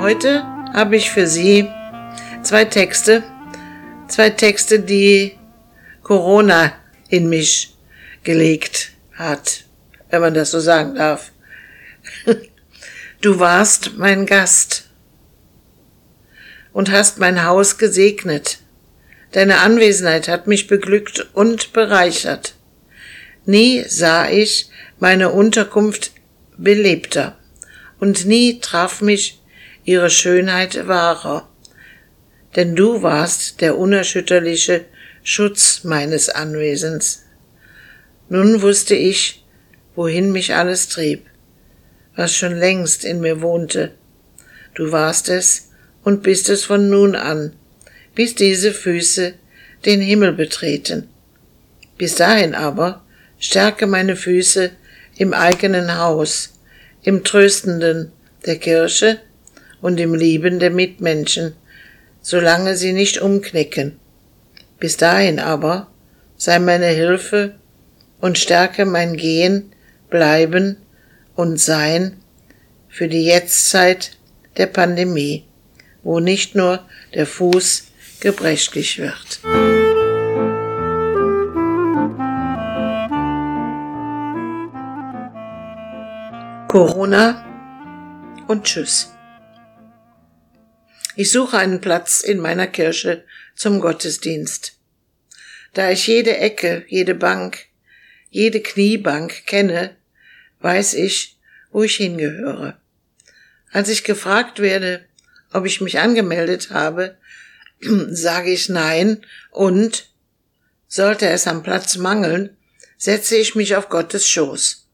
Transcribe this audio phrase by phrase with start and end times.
[0.00, 1.68] Heute habe ich für Sie
[2.42, 3.22] zwei Texte,
[4.08, 5.36] zwei Texte, die
[6.02, 6.72] Corona
[7.10, 7.76] in mich
[8.24, 9.64] gelegt hat,
[10.08, 11.32] wenn man das so sagen darf.
[13.20, 14.88] Du warst mein Gast
[16.72, 18.60] und hast mein Haus gesegnet.
[19.32, 22.54] Deine Anwesenheit hat mich beglückt und bereichert.
[23.44, 26.12] Nie sah ich meine Unterkunft
[26.56, 27.36] belebter
[27.98, 29.39] und nie traf mich
[29.90, 31.48] ihre Schönheit wahrer.
[32.54, 34.84] Denn du warst der unerschütterliche
[35.24, 37.24] Schutz meines Anwesens.
[38.28, 39.44] Nun wusste ich,
[39.96, 41.26] wohin mich alles trieb,
[42.14, 43.90] was schon längst in mir wohnte.
[44.76, 45.70] Du warst es
[46.04, 47.52] und bist es von nun an,
[48.14, 49.34] bis diese Füße
[49.86, 51.08] den Himmel betreten.
[51.98, 53.04] Bis dahin aber
[53.40, 54.70] stärke meine Füße
[55.16, 56.52] im eigenen Haus,
[57.02, 58.12] im Tröstenden
[58.46, 59.18] der Kirche
[59.80, 61.54] und im Lieben der Mitmenschen,
[62.20, 63.98] solange sie nicht umknicken.
[64.78, 65.88] Bis dahin aber
[66.36, 67.54] sei meine Hilfe
[68.20, 69.72] und stärke mein Gehen,
[70.08, 70.76] Bleiben
[71.36, 72.16] und Sein
[72.88, 74.16] für die Jetztzeit
[74.56, 75.44] der Pandemie,
[76.02, 76.80] wo nicht nur
[77.14, 77.84] der Fuß
[78.20, 79.40] gebrechlich wird.
[86.68, 87.44] Corona
[88.46, 89.12] und Tschüss.
[91.16, 94.78] Ich suche einen Platz in meiner Kirche zum Gottesdienst.
[95.74, 97.66] Da ich jede Ecke, jede Bank,
[98.30, 99.96] jede Kniebank kenne,
[100.60, 101.38] weiß ich,
[101.70, 102.80] wo ich hingehöre.
[103.72, 105.04] Als ich gefragt werde,
[105.52, 107.16] ob ich mich angemeldet habe,
[107.80, 110.08] sage ich nein und
[110.88, 112.56] sollte es am Platz mangeln,
[112.96, 114.86] setze ich mich auf Gottes Schoß.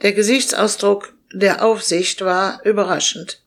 [0.00, 3.41] Der Gesichtsausdruck der Aufsicht war überraschend.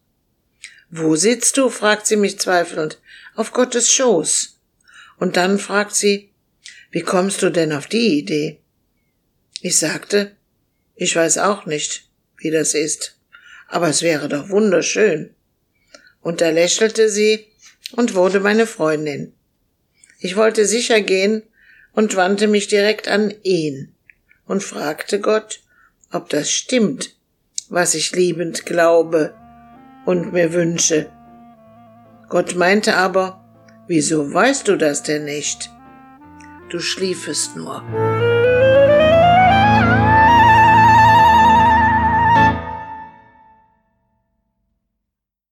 [0.98, 1.70] Wo sitzt du?
[1.70, 3.02] fragt sie mich zweifelnd.
[3.36, 4.58] Auf Gottes Schoß.
[5.18, 6.30] Und dann fragt sie,
[6.90, 8.62] wie kommst du denn auf die Idee?
[9.60, 10.32] Ich sagte,
[10.96, 12.08] ich weiß auch nicht,
[12.38, 13.18] wie das ist,
[13.68, 15.36] aber es wäre doch wunderschön.
[16.22, 17.46] Und da lächelte sie
[17.92, 19.34] und wurde meine Freundin.
[20.20, 21.44] Ich wollte sicher gehen
[21.92, 23.94] und wandte mich direkt an ihn
[24.46, 25.60] und fragte Gott,
[26.14, 27.18] ob das stimmt,
[27.68, 29.36] was ich liebend glaube
[30.06, 31.10] und mir wünsche.
[32.30, 33.44] Gott meinte aber,
[33.88, 35.72] wieso weißt du das denn nicht?
[36.70, 37.84] Du schliefest nur.